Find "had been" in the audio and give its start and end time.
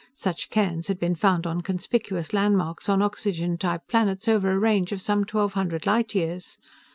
0.87-1.13